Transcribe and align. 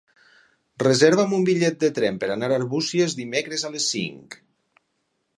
Reserva'm 0.83 1.35
un 1.39 1.43
bitllet 1.49 1.75
de 1.83 1.89
tren 1.99 2.17
per 2.23 2.29
anar 2.35 2.49
a 2.53 2.57
Arbúcies 2.61 3.15
dimecres 3.19 3.65
a 3.69 3.71
les 3.75 3.85
cinc. 3.97 4.39